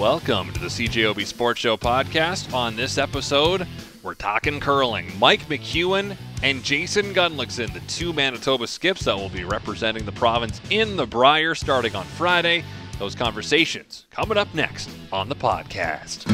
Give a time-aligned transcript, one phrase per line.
[0.00, 2.54] Welcome to the CJOB Sports Show podcast.
[2.54, 3.68] On this episode,
[4.02, 5.12] we're talking curling.
[5.18, 10.58] Mike McEwen and Jason Gunnlaugson, the two Manitoba skips that will be representing the province
[10.70, 12.64] in the Brier starting on Friday.
[12.98, 16.26] Those conversations coming up next on the podcast.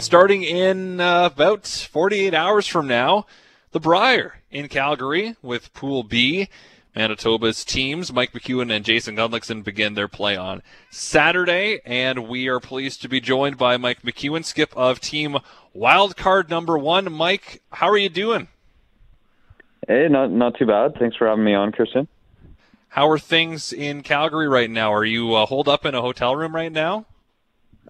[0.00, 3.26] Starting in uh, about 48 hours from now,
[3.72, 6.48] the Brier in Calgary with Pool B.
[6.94, 12.60] Manitoba's teams, Mike McEwen and Jason Gunnlaugson, begin their play on Saturday, and we are
[12.60, 15.38] pleased to be joined by Mike McEwen, skip of Team
[15.74, 17.10] Wildcard Number One.
[17.10, 18.48] Mike, how are you doing?
[19.88, 20.94] Hey, not not too bad.
[20.98, 22.06] Thanks for having me on, Christian.
[22.88, 24.92] How are things in Calgary right now?
[24.92, 27.06] Are you uh, holed up in a hotel room right now?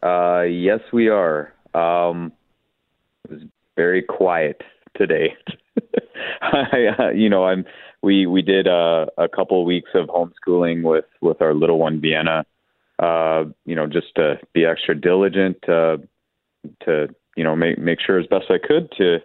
[0.01, 1.53] Uh, yes, we are.
[1.75, 2.33] Um,
[3.25, 3.43] it was
[3.77, 4.63] very quiet
[4.95, 5.35] today.
[6.43, 7.65] I, uh, you know, I'm
[8.03, 12.45] we we did uh, a couple weeks of homeschooling with with our little one Vienna.
[12.99, 15.97] Uh, you know, just to be extra diligent uh,
[16.85, 19.19] to you know make make sure as best I could to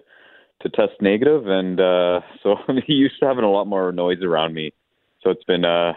[0.62, 4.54] to test negative, and uh, so I'm used to having a lot more noise around
[4.54, 4.74] me.
[5.24, 5.94] So it's been uh,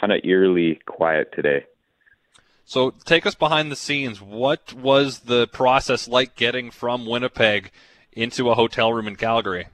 [0.00, 1.66] kind of eerily quiet today.
[2.64, 4.20] So take us behind the scenes.
[4.20, 7.70] What was the process like getting from Winnipeg
[8.12, 9.66] into a hotel room in Calgary?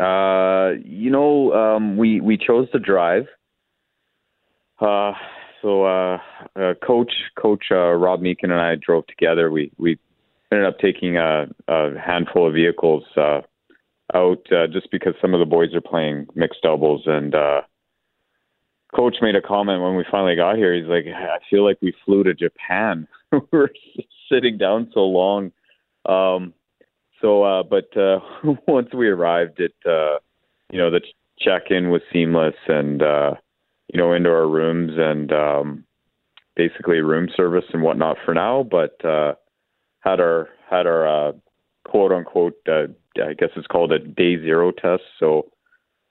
[0.00, 3.26] Uh, you know, um, we we chose to drive.
[4.80, 5.12] Uh,
[5.60, 6.18] so uh,
[6.56, 9.50] uh, coach coach uh, Rob Meakin and I drove together.
[9.50, 9.98] We we
[10.50, 13.42] ended up taking a, a handful of vehicles uh,
[14.14, 17.34] out uh, just because some of the boys are playing mixed doubles and.
[17.34, 17.62] Uh,
[18.92, 20.74] Coach made a comment when we finally got here.
[20.74, 23.06] He's like, "I feel like we flew to Japan.
[23.30, 23.70] we were
[24.28, 25.52] sitting down so long."
[26.06, 26.54] Um,
[27.20, 28.20] so, uh, but uh,
[28.66, 30.18] once we arrived, it uh,
[30.70, 31.00] you know the
[31.38, 33.32] check-in was seamless, and uh,
[33.92, 35.84] you know into our rooms and um,
[36.56, 38.62] basically room service and whatnot for now.
[38.62, 39.34] But uh,
[40.00, 41.32] had our had our uh,
[41.84, 42.86] quote unquote uh,
[43.16, 45.02] I guess it's called a day zero test.
[45.18, 45.50] So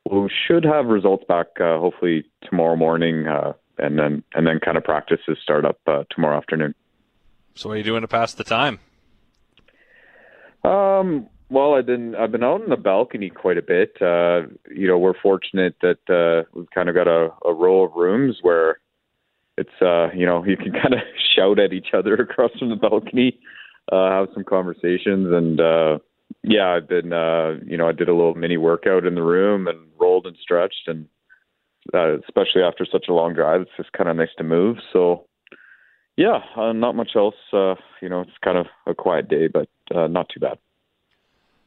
[0.09, 4.77] we should have results back uh, hopefully tomorrow morning, uh, and then and then kind
[4.77, 6.75] of practices start up uh, tomorrow afternoon.
[7.55, 8.79] So, what are you doing to pass the time?
[10.63, 13.93] Um, well, I've been I've been out on the balcony quite a bit.
[14.01, 14.41] Uh,
[14.73, 18.37] you know, we're fortunate that uh, we've kind of got a, a row of rooms
[18.41, 18.79] where
[19.57, 20.99] it's uh, you know you can kind of
[21.35, 23.39] shout at each other across from the balcony,
[23.91, 25.99] uh, have some conversations, and uh,
[26.43, 29.67] yeah, I've been uh, you know I did a little mini workout in the room
[29.67, 31.07] and rolled and stretched, and
[31.93, 34.77] uh, especially after such a long drive, it's just kind of nice to move.
[34.93, 35.25] So
[36.15, 37.35] yeah, uh, not much else.
[37.51, 40.57] Uh, you know, it's kind of a quiet day, but uh, not too bad.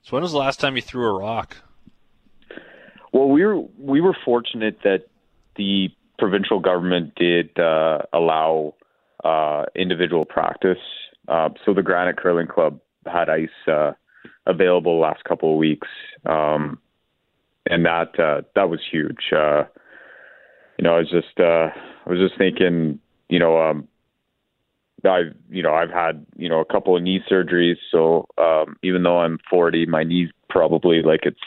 [0.03, 1.57] So when was the last time you threw a rock?
[3.13, 5.07] Well, we were we were fortunate that
[5.57, 8.75] the provincial government did uh, allow
[9.23, 10.79] uh, individual practice.
[11.29, 13.93] Uh, so the Granite Curling Club had ice uh,
[14.47, 15.89] available last couple of weeks,
[16.27, 16.79] um,
[17.69, 19.33] and that uh, that was huge.
[19.33, 19.65] Uh,
[20.79, 21.69] you know, I was just uh,
[22.07, 23.89] I was just thinking, you know, um,
[25.05, 29.03] I've you know I've had you know a couple of knee surgeries, so um, even
[29.03, 31.41] though I'm 40, my knee's probably like it's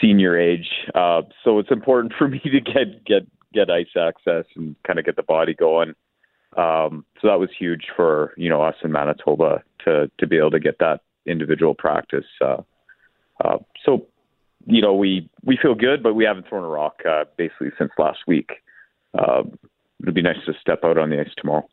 [0.00, 0.68] senior age.
[0.94, 5.04] Uh, so it's important for me to get get get ice access and kind of
[5.04, 5.94] get the body going.
[6.56, 10.52] Um, so that was huge for you know us in Manitoba to to be able
[10.52, 12.26] to get that individual practice.
[12.40, 12.62] Uh,
[13.44, 14.06] uh, so
[14.66, 17.90] you know we we feel good, but we haven't thrown a rock uh, basically since
[17.98, 18.50] last week.
[19.18, 19.42] Uh,
[20.02, 21.66] it'd be nice to step out on the ice tomorrow.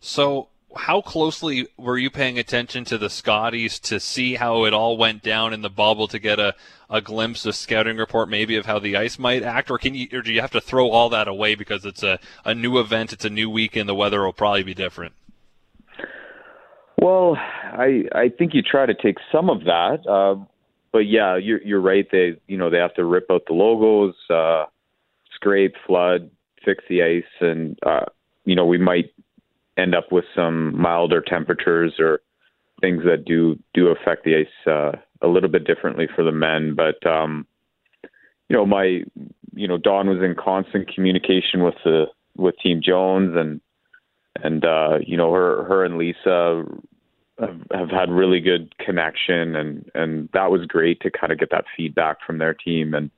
[0.00, 4.96] So, how closely were you paying attention to the Scotties to see how it all
[4.96, 6.54] went down in the bubble to get a,
[6.90, 10.08] a glimpse, a scouting report, maybe of how the ice might act, or can you,
[10.12, 13.12] or do you have to throw all that away because it's a, a new event,
[13.12, 15.14] it's a new weekend, the weather will probably be different?
[17.00, 20.34] Well, I I think you try to take some of that, uh,
[20.92, 22.06] but yeah, you're you're right.
[22.10, 24.64] They you know they have to rip out the logos, uh,
[25.32, 26.28] scrape, flood,
[26.64, 28.06] fix the ice, and uh,
[28.44, 29.12] you know we might
[29.78, 32.20] end up with some milder temperatures or
[32.80, 34.92] things that do do affect the ice uh,
[35.22, 36.74] a little bit differently for the men.
[36.74, 37.46] But um,
[38.48, 39.02] you know, my
[39.54, 43.60] you know Dawn was in constant communication with the with Team Jones and
[44.42, 46.64] and uh, you know her her and Lisa
[47.40, 51.50] have, have had really good connection and and that was great to kind of get
[51.50, 53.10] that feedback from their team and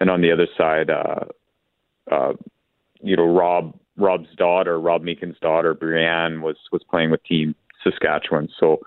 [0.00, 1.24] and on the other side uh,
[2.10, 2.32] uh,
[3.02, 8.48] you know Rob Rob's daughter, Rob Meakin's daughter, Brianne, was was playing with Team Saskatchewan.
[8.58, 8.80] So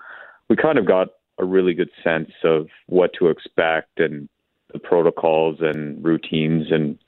[0.48, 4.28] we kind of got a really good sense of what to expect and
[4.72, 6.98] the protocols and routines and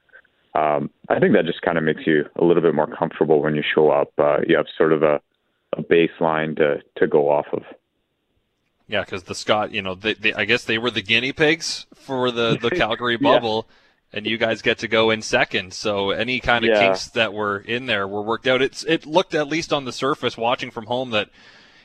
[0.55, 3.57] um, I think that just kind of makes you a little bit more comfortable when
[3.57, 4.13] you show up.
[4.17, 5.21] Uh, you have sort of a,
[5.77, 7.65] a baseline to to go off of.
[8.87, 11.87] Yeah, because the Scott, you know, they, they, I guess they were the guinea pigs
[11.95, 13.67] for the the Calgary bubble.
[13.69, 13.75] yeah
[14.15, 15.75] and you guys get to go in second.
[15.75, 16.81] So any kind of yeah.
[16.81, 18.63] kinks that were in there were worked out.
[18.63, 21.29] It's it looked at least on the surface, watching from home, that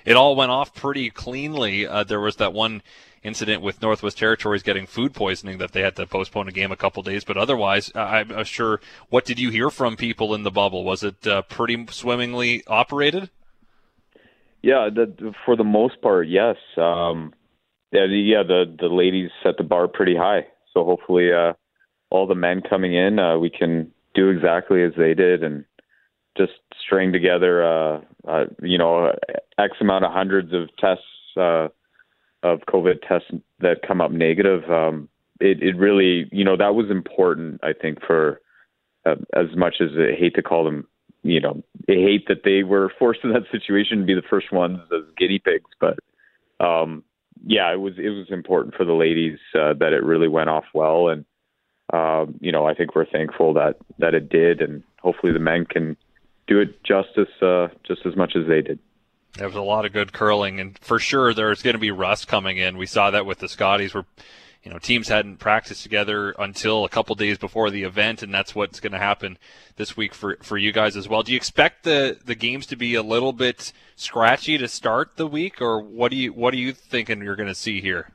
[0.05, 1.87] it all went off pretty cleanly.
[1.87, 2.83] Uh, there was that one
[3.23, 6.77] incident with Northwest Territories getting food poisoning that they had to postpone a game a
[6.77, 8.79] couple days, but otherwise, I'm sure.
[9.09, 10.83] What did you hear from people in the bubble?
[10.83, 13.29] Was it uh, pretty swimmingly operated?
[14.61, 16.57] Yeah, the, for the most part, yes.
[16.77, 17.33] Um,
[17.91, 21.31] yeah, the, yeah, the the ladies set the bar pretty high, so hopefully.
[22.09, 25.65] All the men coming in, uh, we can do exactly as they did and
[26.37, 26.53] just
[26.83, 29.13] string together, uh, uh, you know,
[29.57, 31.03] X amount of hundreds of tests
[31.37, 31.67] uh,
[32.43, 34.69] of COVID tests that come up negative.
[34.69, 35.09] Um,
[35.39, 38.41] it, it really, you know, that was important, I think, for
[39.05, 40.87] uh, as much as I hate to call them,
[41.23, 44.51] you know, I hate that they were forced in that situation to be the first
[44.51, 45.99] ones as guinea pigs, but
[46.59, 47.03] um,
[47.45, 50.65] yeah, it was it was important for the ladies uh, that it really went off
[50.73, 51.23] well and
[51.91, 55.65] um, you know, I think we're thankful that that it did, and hopefully the men
[55.65, 55.97] can
[56.47, 58.79] do it justice uh, just as much as they did.
[59.33, 62.27] There was a lot of good curling, and for sure there's going to be rust
[62.27, 62.77] coming in.
[62.77, 64.05] We saw that with the Scotties, where
[64.63, 68.53] you know teams hadn't practiced together until a couple days before the event, and that's
[68.53, 69.39] what's going to happen
[69.77, 71.23] this week for for you guys as well.
[71.23, 75.27] Do you expect the the games to be a little bit scratchy to start the
[75.27, 78.11] week, or what do you what are you thinking you're going to see here?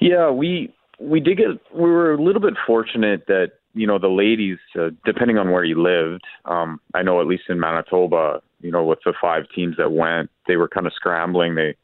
[0.00, 4.08] Yeah, we we did get we were a little bit fortunate that you know the
[4.08, 6.22] ladies, uh, depending on where you lived.
[6.44, 10.30] Um, I know at least in Manitoba, you know, with the five teams that went,
[10.46, 11.54] they were kind of scrambling.
[11.54, 11.74] They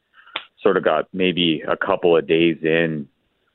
[0.61, 3.07] sort of got maybe a couple of days in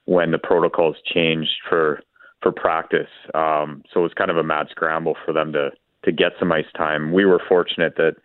[0.06, 2.02] when the protocols changed for
[2.42, 3.10] for practice.
[3.34, 5.70] Um, so it was kind of a mad scramble for them to
[6.04, 7.12] to get some ice time.
[7.12, 8.16] We were fortunate that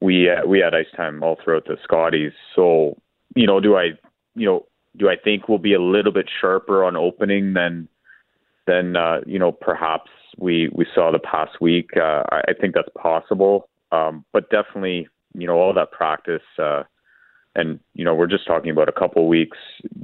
[0.00, 2.32] we uh, we had ice time all throughout the Scotties.
[2.56, 2.96] So
[3.36, 3.90] you know, do I
[4.34, 7.88] you know do I think we'll be a little bit sharper on opening than
[8.66, 11.90] than uh, you know perhaps we we saw the past week?
[11.96, 16.84] Uh, I think that's possible, um, but definitely you know all that practice uh,
[17.54, 19.58] and you know we're just talking about a couple weeks.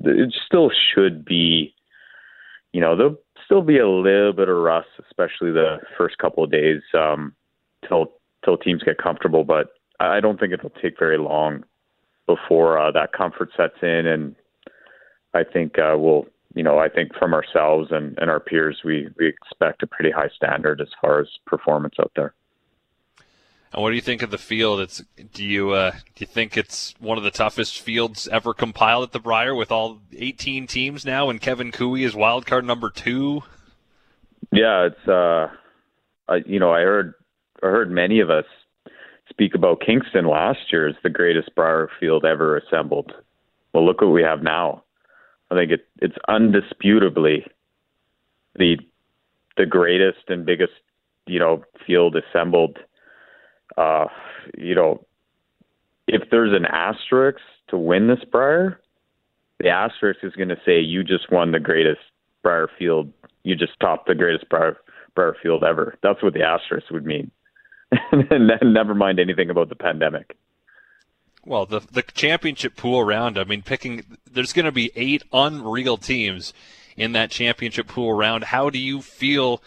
[0.04, 1.74] It still should be,
[2.72, 6.50] you know, there'll still be a little bit of rust, especially the first couple of
[6.50, 7.34] days um,
[7.88, 8.12] till
[8.44, 9.44] till teams get comfortable.
[9.44, 11.64] But I don't think it'll take very long
[12.26, 14.36] before uh, that comfort sets in and
[15.34, 19.08] I think uh, we'll, you know, I think from ourselves and, and our peers, we,
[19.18, 22.34] we expect a pretty high standard as far as performance out there.
[23.72, 24.80] And what do you think of the field?
[24.80, 29.04] It's do you uh, do you think it's one of the toughest fields ever compiled
[29.04, 32.90] at the Brier with all 18 teams now, and Kevin Koe is wild card number
[32.90, 33.42] two?
[34.50, 35.50] Yeah, it's uh,
[36.28, 37.14] I, you know I heard
[37.62, 38.46] I heard many of us
[39.28, 43.12] speak about Kingston last year as the greatest Brier field ever assembled.
[43.72, 44.82] Well, look what we have now.
[45.50, 47.44] I think it, it's undisputably
[48.56, 48.76] the
[49.56, 50.72] the greatest and biggest
[51.26, 52.78] you know field assembled.
[53.76, 54.06] Uh,
[54.56, 55.04] you know,
[56.06, 58.80] if there's an asterisk to win this Brier,
[59.58, 62.00] the asterisk is going to say you just won the greatest
[62.42, 63.12] Brier field.
[63.44, 64.76] You just topped the greatest Brier,
[65.14, 65.96] Brier field ever.
[66.02, 67.30] That's what the asterisk would mean.
[68.12, 70.36] and never mind anything about the pandemic.
[71.44, 73.38] Well, the the championship pool round.
[73.38, 76.52] I mean, picking there's going to be eight unreal teams
[76.96, 78.44] in that championship pool round.
[78.44, 79.62] How do you feel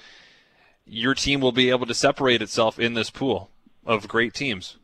[0.86, 3.50] your team will be able to separate itself in this pool
[3.86, 4.78] of great teams?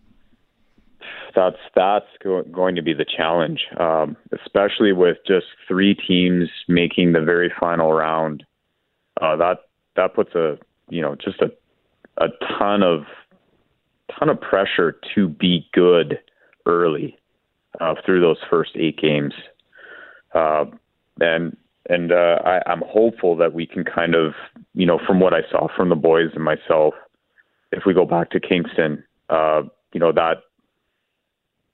[1.36, 7.22] That's that's going to be the challenge, um, especially with just three teams making the
[7.22, 8.44] very final round.
[9.22, 9.60] Uh, that
[9.96, 10.58] that puts a
[10.90, 11.52] you know just a
[12.18, 13.04] a ton of
[14.18, 16.20] ton of pressure to be good
[16.66, 17.18] early
[17.80, 19.34] uh, through those first eight games,
[20.34, 20.66] uh,
[21.20, 21.56] and
[21.90, 24.34] and uh, I, I'm hopeful that we can kind of
[24.74, 26.94] you know from what I saw from the boys and myself,
[27.72, 29.64] if we go back to Kingston, uh,
[29.94, 30.44] you know that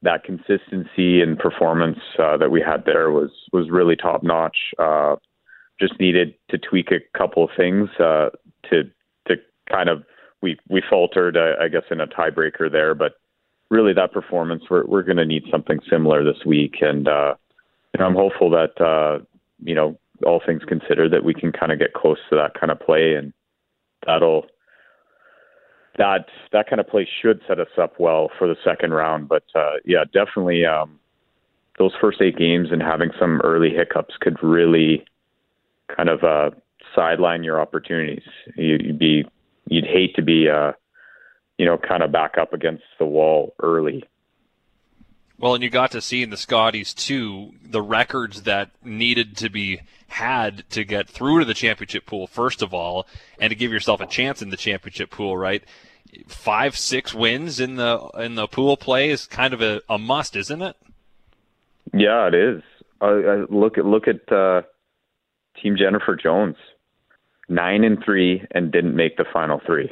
[0.01, 4.57] that consistency and performance uh, that we had there was was really top notch.
[4.77, 5.15] Uh,
[5.79, 8.29] just needed to tweak a couple of things uh,
[8.69, 8.83] to
[9.27, 9.35] to
[9.69, 10.03] kind of
[10.41, 13.13] we we faltered, uh, I guess, in a tiebreaker there, but
[13.69, 17.35] really that performance, we're we're going to need something similar this week, and uh,
[17.93, 19.23] you know, I'm hopeful that uh,
[19.63, 22.71] you know all things considered that we can kind of get close to that kind
[22.71, 23.33] of play, and
[24.05, 24.45] that'll
[25.97, 29.27] that that kind of play should set us up well for the second round.
[29.27, 30.99] But uh, yeah, definitely um,
[31.77, 35.05] those first eight games and having some early hiccups could really
[35.95, 36.51] kind of uh,
[36.95, 38.23] sideline your opportunities.
[38.55, 39.25] You'd be
[39.67, 40.73] you'd hate to be uh,
[41.57, 44.03] you know kind of back up against the wall early.
[45.37, 49.49] Well, and you got to see in the Scotties too the records that needed to
[49.49, 53.05] be had to get through to the championship pool first of all,
[53.39, 55.63] and to give yourself a chance in the championship pool, right?
[56.27, 60.35] Five, six wins in the in the pool play is kind of a, a must,
[60.35, 60.77] isn't it?
[61.93, 62.61] Yeah, it is.
[63.01, 64.61] I, I look at look at uh,
[65.61, 66.55] Team Jennifer Jones,
[67.49, 69.91] nine and three, and didn't make the final three.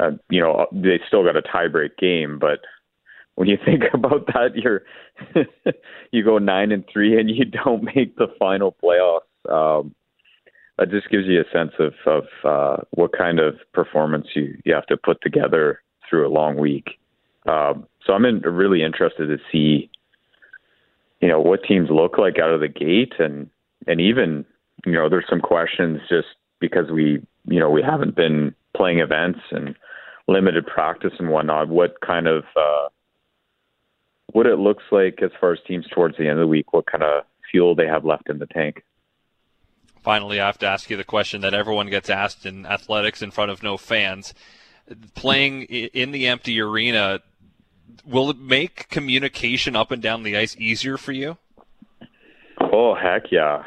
[0.00, 2.60] Uh, you know, they still got a tiebreak game, but
[3.34, 4.82] when you think about that, you're
[6.12, 9.20] you go nine and three and you don't make the final playoffs.
[9.48, 9.94] Um,
[10.78, 14.74] that just gives you a sense of of uh, what kind of performance you you
[14.74, 16.98] have to put together through a long week.
[17.46, 19.90] Um, so I'm in, really interested to see,
[21.20, 23.50] you know, what teams look like out of the gate, and
[23.86, 24.44] and even
[24.86, 26.28] you know, there's some questions just
[26.60, 29.74] because we you know we haven't been playing events and
[30.28, 31.68] limited practice and whatnot.
[31.68, 32.88] What kind of uh,
[34.32, 36.86] what it looks like as far as teams towards the end of the week, what
[36.86, 38.84] kind of fuel they have left in the tank.
[40.02, 43.30] Finally, I have to ask you the question that everyone gets asked in athletics in
[43.30, 44.32] front of no fans.
[45.14, 47.20] Playing in the empty arena,
[48.06, 51.36] will it make communication up and down the ice easier for you?
[52.60, 53.64] Oh heck yeah!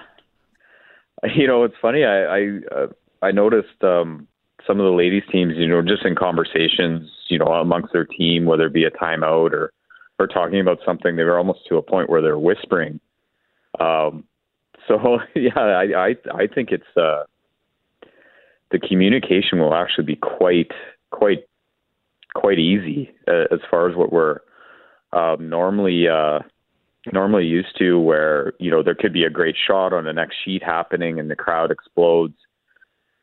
[1.36, 2.04] You know it's funny.
[2.04, 2.88] I I, uh,
[3.22, 4.28] I noticed um,
[4.68, 8.46] some of the ladies teams, you know, just in conversations, you know, amongst their team,
[8.46, 9.72] whether it be a timeout or
[10.20, 13.00] or talking about something, they were almost to a point where they're whispering.
[13.80, 14.26] Um,
[14.88, 17.24] so yeah, I I, I think it's uh,
[18.72, 20.72] the communication will actually be quite
[21.12, 21.48] quite
[22.34, 24.40] quite easy uh, as far as what we're
[25.14, 26.40] um, normally uh,
[27.12, 30.38] normally used to, where you know there could be a great shot on the next
[30.44, 32.36] sheet happening and the crowd explodes,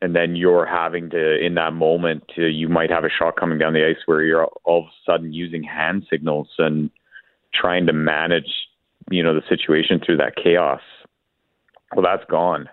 [0.01, 3.57] and then you're having to in that moment to you might have a shot coming
[3.57, 6.89] down the ice where you're all of a sudden using hand signals and
[7.53, 8.67] trying to manage
[9.11, 10.81] you know the situation through that chaos.
[11.95, 12.69] Well that's gone.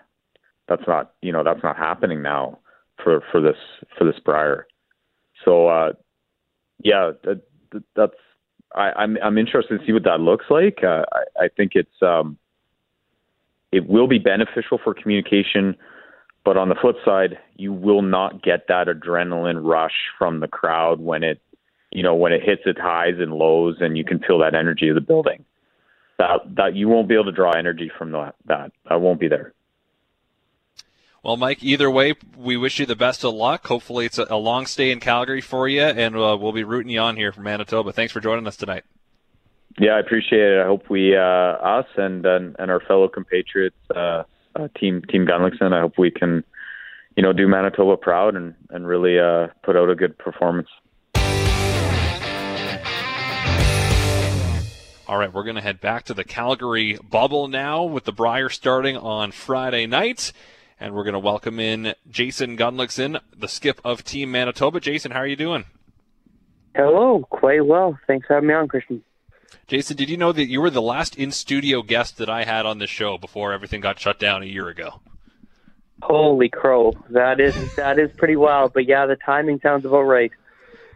[0.69, 2.59] That's not you know that's not happening now
[3.03, 3.57] for for this
[3.97, 4.67] for this brier
[5.45, 5.93] so uh
[6.83, 7.43] yeah that,
[7.95, 8.15] that's
[8.75, 10.81] I, I'm I'm interested to see what that looks like.
[10.83, 12.37] Uh, I, I think it's um,
[13.73, 15.77] it will be beneficial for communication
[16.47, 21.01] but on the flip side, you will not get that adrenaline rush from the crowd
[21.01, 21.41] when it,
[21.91, 24.89] you know, when it hits its highs and lows, and you can feel that energy
[24.89, 25.45] of the building.
[26.19, 28.37] That that you won't be able to draw energy from that.
[28.47, 29.55] That that won't be there.
[31.25, 33.67] Well, Mike, either way, we wish you the best of luck.
[33.67, 36.93] Hopefully, it's a, a long stay in Calgary for you, and uh, we'll be rooting
[36.93, 37.93] you on here from Manitoba.
[37.93, 38.85] Thanks for joining us tonight.
[39.81, 40.61] Yeah, I appreciate it.
[40.63, 44.23] I hope we, uh, us and, and and our fellow compatriots, uh,
[44.57, 45.73] uh, team Team Gunnlaugson.
[45.73, 46.45] I hope we can,
[47.17, 50.69] you know, do Manitoba proud and and really uh, put out a good performance.
[55.09, 58.49] All right, we're going to head back to the Calgary bubble now with the Brier
[58.49, 60.33] starting on Friday night.
[60.81, 64.81] And we're going to welcome in Jason Gunnlaugson, the skip of Team Manitoba.
[64.81, 65.65] Jason, how are you doing?
[66.75, 67.97] Hello, quite well.
[68.09, 69.03] Thanks for having me on, Christian.
[69.67, 72.67] Jason, did you know that you were the last in studio guest that I had
[72.67, 75.01] on the show before everything got shut down a year ago?
[76.03, 76.93] Holy crow.
[77.11, 80.31] That is that is pretty wild, but yeah, the timing sounds about right.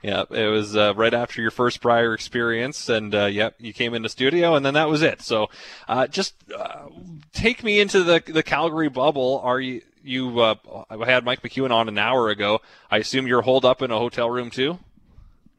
[0.03, 3.93] Yeah, it was uh, right after your first Brier experience, and uh, yep, you came
[3.93, 5.21] into studio, and then that was it.
[5.21, 5.51] So,
[5.89, 6.87] uh, just uh,
[7.33, 9.41] take me into the the Calgary bubble.
[9.45, 10.41] Are you you?
[10.41, 10.55] Uh,
[10.89, 12.61] I had Mike McEwen on an hour ago.
[12.91, 14.79] I assume you're holed up in a hotel room too.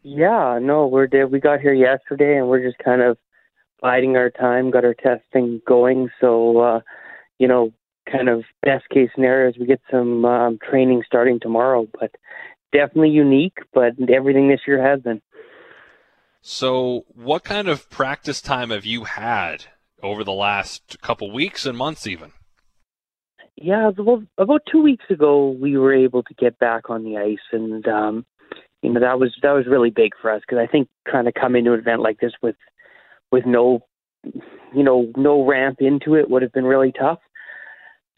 [0.04, 3.18] Yeah, no, we're we got here yesterday, and we're just kind of
[3.82, 4.72] biding our time.
[4.72, 6.80] Got our testing going, so uh,
[7.38, 7.72] you know,
[8.12, 11.88] kind of best case scenario is we get some um, training starting tomorrow.
[12.00, 12.12] But
[12.72, 15.22] definitely unique, but everything this year has been.
[16.42, 19.66] So, what kind of practice time have you had
[20.02, 22.32] over the last couple weeks and months, even?
[23.56, 27.38] Yeah, about, about two weeks ago, we were able to get back on the ice,
[27.52, 28.26] and um,
[28.82, 31.32] you know that was that was really big for us because I think trying to
[31.32, 32.56] come into an event like this with
[33.32, 33.84] with no
[34.24, 37.20] you know no ramp into it would have been really tough.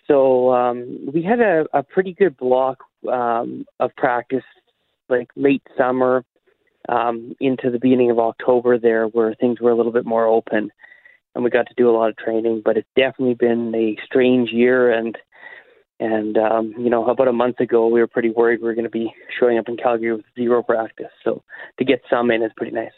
[0.08, 2.80] So um, we had a, a pretty good block
[3.10, 4.44] um, of practice,
[5.08, 6.26] like late summer
[6.90, 10.72] um, into the beginning of October, there where things were a little bit more open,
[11.34, 12.62] and we got to do a lot of training.
[12.64, 15.18] But it's definitely been a strange year, and
[16.04, 18.84] and um, you know, about a month ago, we were pretty worried we were going
[18.84, 21.12] to be showing up in Calgary with zero practice.
[21.24, 21.44] So
[21.80, 22.92] to get some in is pretty nice.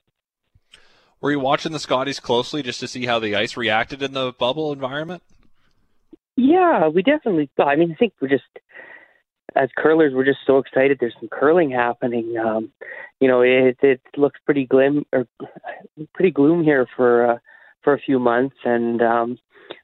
[1.21, 4.33] Were you watching the Scotties closely just to see how the ice reacted in the
[4.33, 5.21] bubble environment?
[6.35, 7.50] Yeah, we definitely.
[7.59, 8.43] I mean, I think we're just
[9.55, 10.97] as curlers, we're just so excited.
[11.00, 12.35] There's some curling happening.
[12.38, 12.71] Um,
[13.19, 15.27] you know, it it looks pretty glim or
[16.13, 17.38] pretty gloom here for uh,
[17.83, 19.38] for a few months, and um,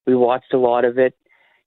[0.05, 1.15] we watched a lot of it.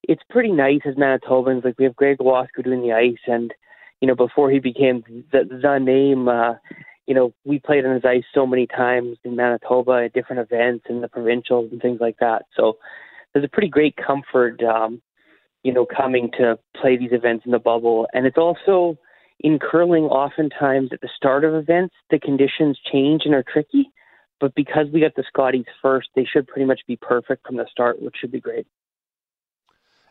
[0.08, 1.64] It's pretty nice as Manitobans.
[1.64, 3.52] Like we have Greg Wasco doing the ice, and
[4.00, 6.54] you know, before he became the the name, uh,
[7.06, 10.86] you know, we played on his ice so many times in Manitoba at different events
[10.88, 12.44] and the provincials and things like that.
[12.56, 12.78] So
[13.32, 15.02] there's a pretty great comfort, um,
[15.62, 18.06] you know, coming to play these events in the bubble.
[18.12, 18.96] And it's also
[19.40, 23.90] in curling, oftentimes at the start of events, the conditions change and are tricky.
[24.40, 27.66] But because we got the Scotties first, they should pretty much be perfect from the
[27.70, 28.66] start, which should be great.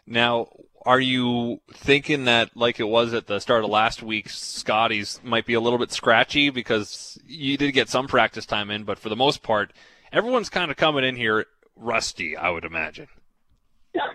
[0.05, 0.50] Now,
[0.86, 5.45] are you thinking that, like it was at the start of last week, Scotties might
[5.45, 9.10] be a little bit scratchy because you did get some practice time in, but for
[9.10, 9.72] the most part,
[10.12, 11.45] everyone's kind of coming in here
[11.75, 13.07] rusty, I would imagine.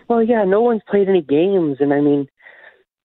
[0.07, 2.27] Well, yeah, no one's played any games, and I mean,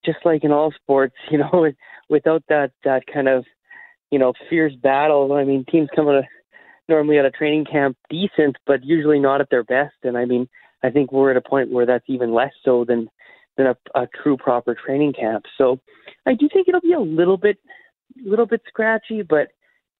[0.04, 1.70] just like in all sports, you know,
[2.08, 3.44] without that that kind of,
[4.10, 5.32] you know, fierce battle.
[5.32, 6.24] I mean, teams come out of
[6.88, 9.94] normally at a training camp decent, but usually not at their best.
[10.02, 10.48] And I mean,
[10.84, 13.08] I think we're at a point where that's even less so than
[13.56, 15.44] than a, a true proper training camp.
[15.56, 15.80] So
[16.26, 17.58] I do think it'll be a little bit
[18.24, 19.48] little bit scratchy, but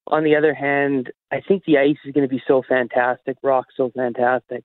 [0.06, 3.66] on the other hand, I think the ice is going to be so fantastic, rock
[3.76, 4.64] so fantastic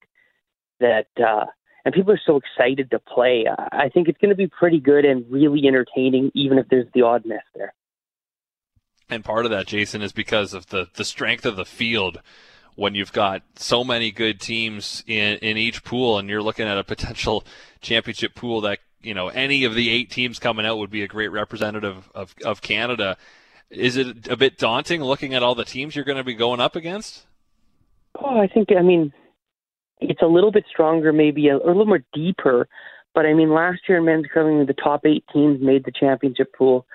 [0.80, 1.46] that uh
[1.86, 3.46] and people are so excited to play.
[3.72, 7.04] I think it's going to be pretty good and really entertaining, even if there's the
[7.04, 7.74] odd miss there.
[9.10, 12.22] And part of that, Jason, is because of the, the strength of the field
[12.80, 16.78] when you've got so many good teams in, in each pool and you're looking at
[16.78, 17.44] a potential
[17.82, 21.08] championship pool that, you know, any of the eight teams coming out would be a
[21.08, 23.18] great representative of, of Canada.
[23.70, 26.62] Is it a bit daunting looking at all the teams you're going to be going
[26.62, 27.26] up against?
[28.18, 29.12] Oh, I think, I mean,
[30.00, 32.68] it's a little bit stronger, maybe a, a little more deeper.
[33.14, 36.54] But I mean, last year in men's curling, the top eight teams made the championship
[36.54, 36.86] pool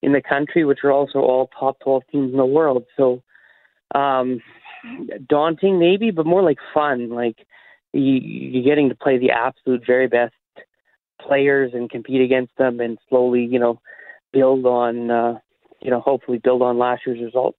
[0.00, 2.84] in the country, which are also all top 12 teams in the world.
[2.96, 3.22] So,
[3.94, 4.40] um,
[5.28, 7.10] daunting maybe, but more like fun.
[7.10, 7.36] Like
[7.92, 10.34] you, you're getting to play the absolute very best
[11.20, 13.80] players and compete against them, and slowly, you know,
[14.32, 15.38] build on, uh,
[15.80, 17.58] you know, hopefully build on last year's results.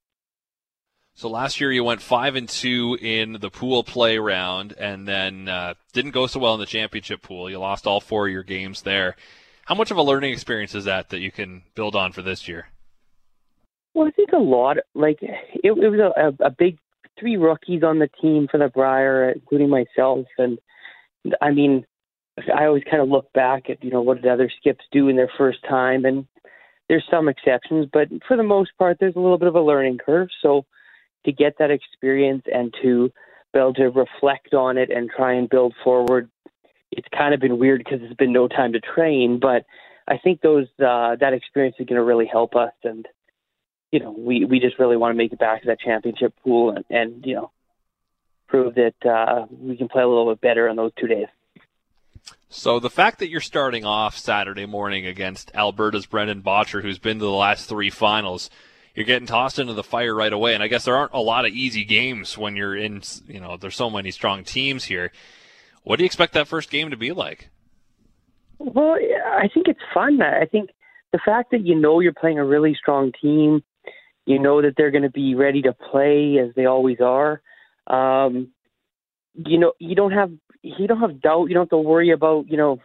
[1.18, 5.48] So last year you went five and two in the pool play round, and then
[5.48, 7.50] uh, didn't go so well in the championship pool.
[7.50, 9.16] You lost all four of your games there.
[9.64, 12.48] How much of a learning experience is that that you can build on for this
[12.48, 12.68] year?
[13.94, 14.78] Well, I think a lot.
[14.94, 15.32] Like it,
[15.64, 16.78] it was a, a big
[17.20, 20.28] three rookies on the team for the Brier, including myself.
[20.38, 20.60] And
[21.42, 21.86] I mean,
[22.54, 25.16] I always kind of look back at, you know, what did other skips do in
[25.16, 26.06] their first time?
[26.06, 26.28] And
[26.90, 30.00] there's some exceptions, but for the most part, there's a little bit of a learning
[30.06, 30.30] curve.
[30.42, 30.66] So
[31.26, 33.12] to get that experience and to
[33.54, 36.30] be able to reflect on it and try and build forward,
[36.92, 39.40] it's kind of been weird because there's been no time to train.
[39.42, 39.64] But
[40.08, 43.08] I think those uh, that experience is going to really help us and
[43.96, 46.72] you know, we we just really want to make it back to that championship pool
[46.72, 47.50] and, and you know,
[48.46, 51.28] prove that uh, we can play a little bit better on those two days.
[52.50, 57.20] So the fact that you're starting off Saturday morning against Alberta's Brendan Bottcher, who's been
[57.20, 58.50] to the last three finals,
[58.96, 60.54] you're getting tossed into the fire right away.
[60.54, 63.02] And I guess there aren't a lot of easy games when you're in.
[63.30, 65.14] You know, there's so many strong teams here.
[65.84, 67.48] What do you expect that first game to be like?
[68.58, 70.22] Well, I think it's fun.
[70.22, 70.72] I think
[71.14, 73.64] the fact that you know you're playing a really strong team,
[74.26, 77.42] you know that they're going to be ready to play as they always are.
[77.88, 78.52] Um,
[79.36, 81.46] you know, you don't have you don't have doubt.
[81.46, 82.80] You don't have to worry about you know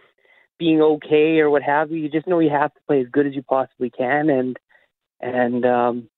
[0.58, 1.98] being okay or what have you.
[1.98, 4.58] You just know you have to play as good as you possibly can, and
[5.20, 6.08] and um,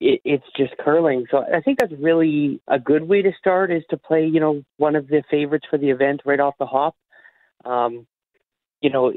[0.00, 1.26] it, it's just curling.
[1.30, 4.62] So I think that's really a good way to start is to play you know
[4.78, 6.96] one of the favorites for the event right off the hop.
[7.64, 8.06] Um,
[8.80, 9.12] you know,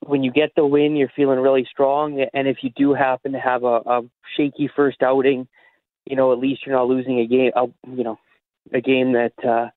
[0.00, 2.24] when you get the win, you're feeling really strong.
[2.32, 4.02] And if you do happen to have a, a
[4.36, 5.48] shaky first outing,
[6.04, 7.52] you know, at least you're not losing a game.
[7.56, 8.18] A, you know,
[8.72, 9.68] a game that uh,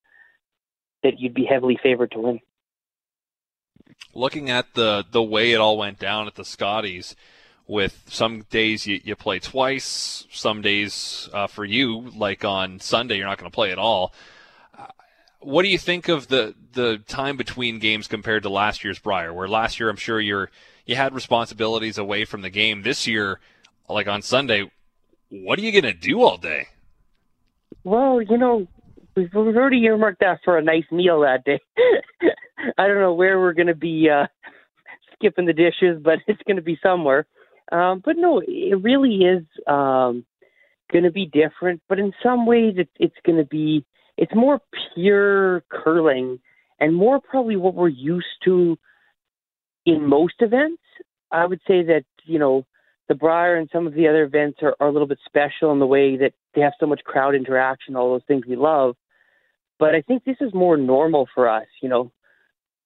[1.02, 2.40] that you'd be heavily favored to win.
[4.14, 7.16] Looking at the the way it all went down at the Scotties,
[7.66, 13.16] with some days you, you play twice, some days uh, for you, like on Sunday,
[13.16, 14.12] you're not going to play at all
[15.40, 19.32] what do you think of the the time between games compared to last year's Brier?
[19.32, 20.50] Where last year, I'm sure you're
[20.86, 22.82] you had responsibilities away from the game.
[22.82, 23.40] This year,
[23.88, 24.70] like on Sunday,
[25.30, 26.68] what are you going to do all day?
[27.84, 28.66] Well, you know,
[29.16, 31.60] we've, already earmarked that for a nice meal that day.
[32.78, 34.26] I don't know where we're going to be uh,
[35.14, 37.26] skipping the dishes, but it's going to be somewhere.
[37.72, 40.26] Um, but no, it really is um,
[40.92, 41.80] going to be different.
[41.88, 43.86] But in some ways, it, it's going to be
[44.20, 44.60] it's more
[44.94, 46.38] pure curling
[46.78, 48.78] and more probably what we're used to
[49.86, 50.82] in most events.
[51.32, 52.66] I would say that you know
[53.08, 55.78] the Brier and some of the other events are, are a little bit special in
[55.78, 58.94] the way that they have so much crowd interaction, all those things we love.
[59.78, 61.66] But I think this is more normal for us.
[61.82, 62.12] You know,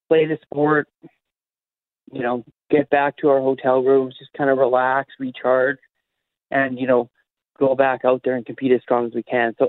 [0.08, 0.88] play the sport,
[2.12, 5.78] you know, get back to our hotel rooms, just kind of relax, recharge,
[6.52, 7.10] and you know,
[7.58, 9.56] go back out there and compete as strong as we can.
[9.58, 9.68] So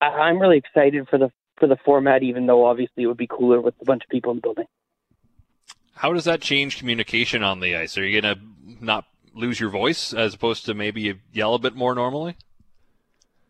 [0.00, 3.26] I, I'm really excited for the for the format, even though obviously it would be
[3.26, 4.66] cooler with a bunch of people in the building.
[5.94, 7.98] How does that change communication on the ice?
[7.98, 8.40] Are you gonna
[8.80, 12.36] not lose your voice as opposed to maybe yell a bit more normally?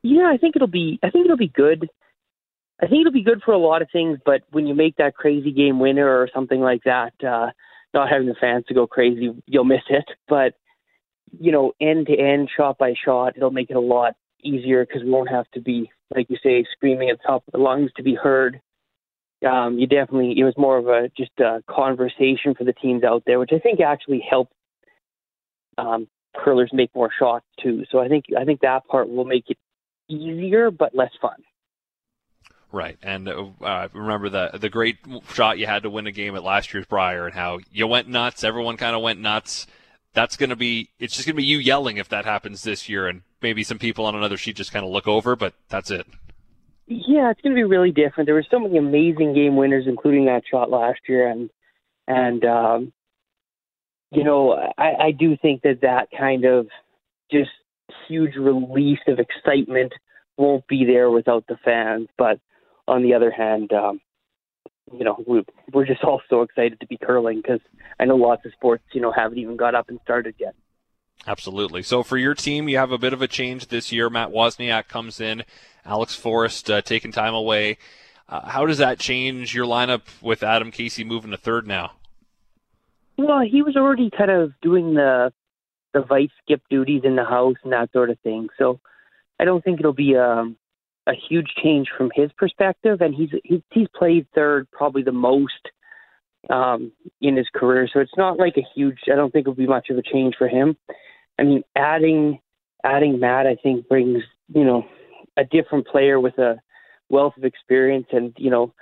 [0.02, 0.98] Yeah, I think it'll be.
[1.02, 1.88] I think it'll be good.
[2.80, 5.16] I think it'll be good for a lot of things, but when you make that
[5.16, 7.50] crazy game winner or something like that, uh,
[7.92, 10.04] not having the fans to go crazy, you'll miss it.
[10.28, 10.54] But
[11.38, 15.02] you know, end to end, shot by shot, it'll make it a lot easier because
[15.02, 17.90] we won't have to be, like you say, screaming at the top of the lungs
[17.96, 18.60] to be heard.
[19.48, 23.22] Um, you definitely, it was more of a just a conversation for the teams out
[23.26, 24.52] there, which I think actually helped
[25.76, 27.84] um, curlers make more shots too.
[27.90, 29.58] So I think I think that part will make it
[30.08, 31.36] easier but less fun.
[32.70, 34.98] Right, and uh, remember the the great
[35.32, 38.08] shot you had to win a game at last year's Brier, and how you went
[38.08, 38.44] nuts.
[38.44, 39.66] Everyone kind of went nuts.
[40.12, 40.90] That's going to be.
[40.98, 43.78] It's just going to be you yelling if that happens this year, and maybe some
[43.78, 46.06] people on another sheet just kind of look over, but that's it.
[46.86, 48.26] Yeah, it's going to be really different.
[48.26, 51.50] There were so many amazing game winners, including that shot last year, and
[52.06, 52.92] and um,
[54.10, 56.68] you know, I, I do think that that kind of
[57.30, 57.50] just
[58.08, 59.92] huge release of excitement
[60.38, 62.40] won't be there without the fans, but
[62.86, 64.00] on the other hand, um,
[64.92, 67.60] you know, we, we're just all so excited to be curling because
[68.00, 70.54] I know lots of sports, you know, haven't even got up and started yet.
[71.26, 71.82] Absolutely.
[71.82, 74.08] So for your team, you have a bit of a change this year.
[74.08, 75.44] Matt Wozniak comes in,
[75.84, 77.78] Alex Forrest uh, taking time away.
[78.28, 81.92] Uh, how does that change your lineup with Adam Casey moving to third now?
[83.16, 85.32] Well, he was already kind of doing the
[85.94, 88.48] the vice skip duties in the house and that sort of thing.
[88.58, 88.78] So
[89.40, 90.56] I don't think it'll be um,
[91.06, 93.30] a huge change from his perspective, and he's,
[93.70, 95.70] he's played third probably the most
[96.50, 98.98] um, in his career, so it's not like a huge.
[99.10, 100.76] I don't think it'll be much of a change for him.
[101.38, 102.40] I mean, adding
[102.84, 104.22] adding Matt, I think brings
[104.54, 104.84] you know
[105.36, 106.56] a different player with a
[107.08, 108.72] wealth of experience, and you know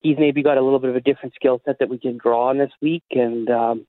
[0.00, 2.48] he's maybe got a little bit of a different skill set that we can draw
[2.48, 3.86] on this week, and um,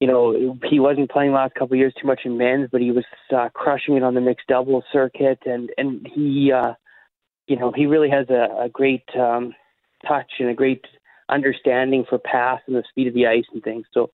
[0.00, 2.92] you know, he wasn't playing last couple of years too much in men's, but he
[2.92, 3.04] was
[3.36, 6.74] uh, crushing it on the mixed doubles circuit, and and he uh,
[7.48, 9.54] you know, he really has a, a great um,
[10.06, 10.84] touch and a great
[11.28, 13.86] understanding for pass and the speed of the ice and things.
[13.92, 14.10] So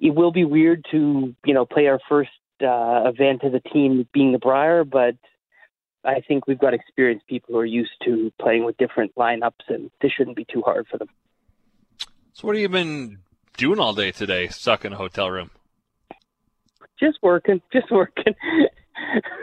[0.00, 2.30] it will be weird to, you know, play our first
[2.62, 5.16] uh, event as a team being the Brier, but
[6.04, 9.90] I think we've got experienced people who are used to playing with different lineups, and
[10.00, 11.08] this shouldn't be too hard for them.
[12.32, 13.18] So, what have you been
[13.56, 15.50] doing all day today, stuck in a hotel room?
[16.98, 18.34] Just working, just working.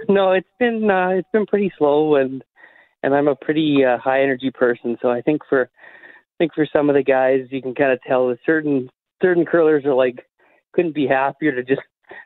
[0.10, 2.44] no, it's been uh, it's been pretty slow, and
[3.04, 4.98] and I'm a pretty uh, high energy person.
[5.02, 5.70] So I think for
[6.40, 8.90] think for some of the guys, you can kind of tell that certain
[9.22, 10.26] certain curlers are like
[10.74, 11.82] couldn't be happier to just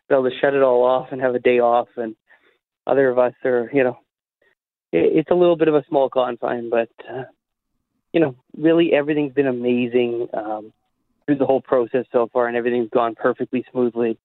[0.07, 2.15] be able to shut it all off and have a day off, and
[2.87, 3.97] other of us are you know
[4.93, 7.23] it, it's a little bit of a small confine, but uh,
[8.13, 10.71] you know really everything's been amazing um,
[11.25, 14.17] through the whole process so far, and everything's gone perfectly smoothly.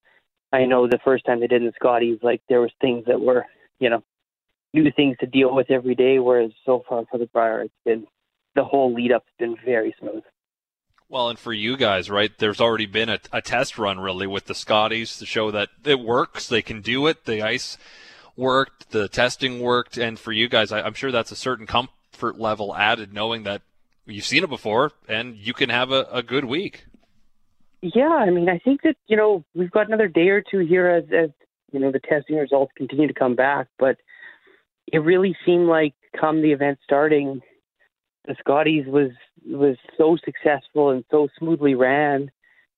[0.52, 3.46] I know the first time they did in Scotties, like there was things that were
[3.80, 4.02] you know
[4.74, 6.18] new things to deal with every day.
[6.18, 8.06] Whereas so far for the Brier, it's been
[8.58, 10.24] the whole lead up's been very smooth.
[11.08, 12.36] Well, and for you guys, right?
[12.36, 16.00] There's already been a, a test run really with the Scotties to show that it
[16.00, 16.48] works.
[16.48, 17.24] They can do it.
[17.24, 17.78] The ice
[18.36, 22.40] worked, the testing worked, and for you guys, I, I'm sure that's a certain comfort
[22.40, 23.62] level added, knowing that
[24.06, 26.86] you've seen it before and you can have a, a good week.
[27.80, 30.88] Yeah, I mean, I think that you know we've got another day or two here
[30.88, 31.30] as, as
[31.70, 33.98] you know the testing results continue to come back, but
[34.92, 37.40] it really seemed like come the event starting,
[38.28, 39.10] the Scotties was
[39.44, 42.30] was so successful and so smoothly ran.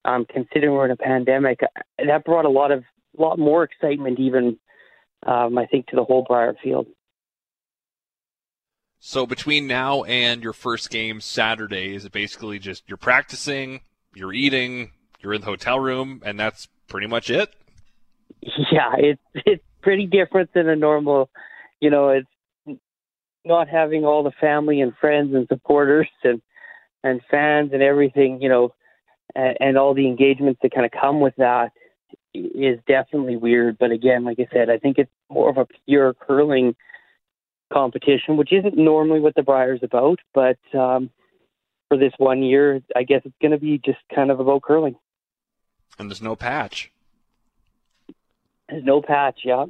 [0.03, 1.61] Um, considering we're in a pandemic,
[1.99, 2.85] that brought a lot of
[3.19, 4.57] lot more excitement, even
[5.27, 6.87] um, I think, to the whole Brier field.
[9.01, 13.81] So between now and your first game Saturday, is it basically just you're practicing,
[14.15, 17.55] you're eating, you're in the hotel room, and that's pretty much it?
[18.73, 21.29] Yeah, it's it's pretty different than a normal
[21.81, 22.29] you know, it's
[23.45, 26.41] not having all the family and friends and supporters and
[27.03, 28.75] and fans and everything, you know,
[29.35, 31.73] and, and all the engagements that kind of come with that
[32.35, 33.79] is definitely weird.
[33.79, 36.77] But again, like I said, I think it's more of a pure curling
[37.73, 40.19] competition, which isn't normally what the Brier's about.
[40.35, 41.11] But um,
[41.89, 44.97] for this one year, I guess it's going to be just kind of about curling.
[45.99, 46.91] And there's no patch.
[48.69, 49.67] There's no patch, yeah.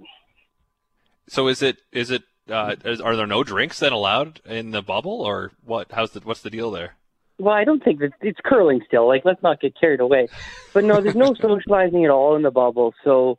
[1.28, 5.20] So is it is it uh, are there no drinks then allowed in the bubble
[5.20, 5.92] or what?
[5.92, 6.96] How's the what's the deal there?
[7.38, 9.08] Well, I don't think that it's curling still.
[9.08, 10.28] Like, let's not get carried away.
[10.74, 12.92] But no, there's no socializing at all in the bubble.
[13.02, 13.38] So,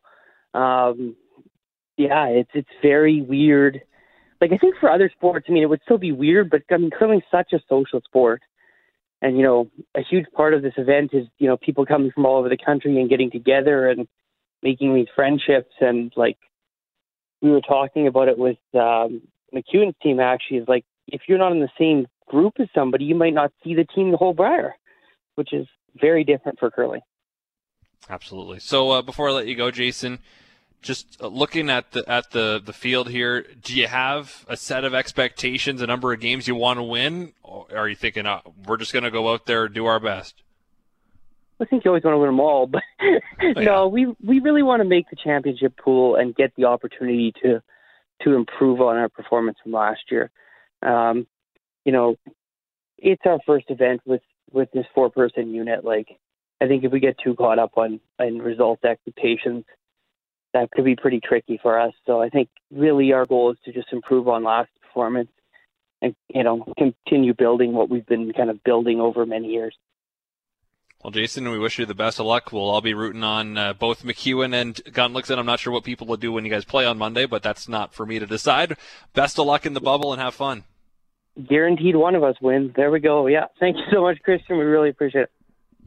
[0.55, 1.15] um,
[1.97, 3.81] yeah, it's it's very weird.
[4.39, 6.77] Like I think for other sports, I mean, it would still be weird, but I
[6.77, 8.41] mean, curling's such a social sport,
[9.21, 12.25] and you know, a huge part of this event is you know people coming from
[12.25, 14.07] all over the country and getting together and
[14.63, 16.37] making these friendships and like
[17.41, 19.21] we were talking about it with um,
[19.53, 20.19] McEwen's team.
[20.19, 23.51] Actually, is like if you're not in the same group as somebody, you might not
[23.63, 24.75] see the team the whole Brier,
[25.35, 25.67] which is
[25.99, 27.01] very different for curling.
[28.09, 28.59] Absolutely.
[28.59, 30.19] So uh, before I let you go, Jason,
[30.81, 34.83] just uh, looking at the at the the field here, do you have a set
[34.83, 38.41] of expectations, a number of games you want to win, or are you thinking uh,
[38.65, 40.41] we're just going to go out there and do our best?
[41.61, 43.63] I think you always want to win them all, but oh, yeah.
[43.63, 47.61] no, we we really want to make the championship pool and get the opportunity to
[48.23, 50.31] to improve on our performance from last year.
[50.81, 51.27] Um,
[51.85, 52.15] you know,
[52.97, 54.21] it's our first event with
[54.51, 55.85] with this four person unit.
[55.85, 56.07] Like,
[56.61, 59.65] I think if we get too caught up on on results expectations,
[60.53, 61.93] that could be pretty tricky for us.
[62.05, 65.29] So I think really our goal is to just improve on last performance
[66.01, 69.75] and you know continue building what we've been kind of building over many years.
[71.03, 72.51] Well, Jason, we wish you the best of luck.
[72.51, 75.39] We'll all be rooting on uh, both McEwen and Gunnlaugson.
[75.39, 77.67] I'm not sure what people will do when you guys play on Monday, but that's
[77.67, 78.77] not for me to decide.
[79.15, 80.63] Best of luck in the bubble and have fun.
[81.47, 82.73] Guaranteed one of us wins.
[82.75, 83.25] There we go.
[83.25, 83.45] Yeah.
[83.59, 84.57] Thank you so much, Christian.
[84.57, 85.31] We really appreciate it.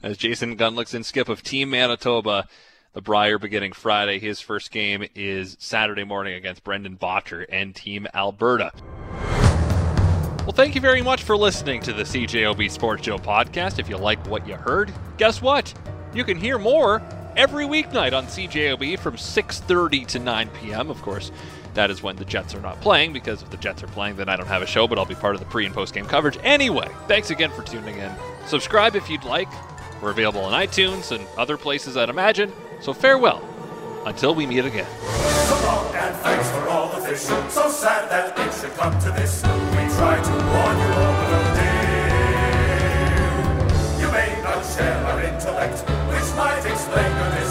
[0.02, 2.48] As Jason Gunnlaugson, skip of Team Manitoba,
[2.92, 4.18] the Brier beginning Friday.
[4.18, 8.72] His first game is Saturday morning against Brendan Bottcher and Team Alberta.
[10.44, 13.78] Well, thank you very much for listening to the CJOB Sports Show podcast.
[13.78, 15.72] If you like what you heard, guess what?
[16.12, 17.00] You can hear more
[17.34, 20.90] every weeknight on CJOB from 6:30 to 9 p.m.
[20.90, 21.32] Of course,
[21.72, 24.28] that is when the Jets are not playing because if the Jets are playing, then
[24.28, 26.04] I don't have a show, but I'll be part of the pre and post game
[26.04, 26.36] coverage.
[26.42, 28.12] Anyway, thanks again for tuning in.
[28.46, 29.48] Subscribe if you'd like.
[30.02, 32.52] We're available on iTunes and other places I'd imagine.
[32.82, 33.42] So farewell
[34.04, 35.23] until we meet again
[35.64, 37.20] strong, and thanks for all the fish.
[37.20, 39.42] So sad that it should come to this.
[39.42, 42.00] We try to warn you all, but oh dear,
[44.00, 45.78] you may not share our intellect,
[46.10, 47.43] which might explain your.